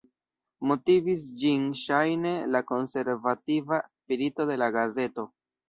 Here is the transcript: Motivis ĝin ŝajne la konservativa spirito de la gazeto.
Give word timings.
Motivis 0.69 1.27
ĝin 1.41 1.67
ŝajne 1.83 2.33
la 2.55 2.63
konservativa 2.73 3.81
spirito 3.93 4.51
de 4.55 4.61
la 4.67 4.75
gazeto. 4.81 5.31